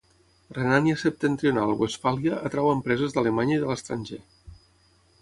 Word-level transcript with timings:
Renània 0.57 0.95
septentrional-Westfàlia 1.01 2.41
atrau 2.51 2.73
empreses 2.79 3.17
d'Alemanya 3.19 3.59
i 3.61 3.65
de 3.67 3.73
l'estranger. 3.73 4.23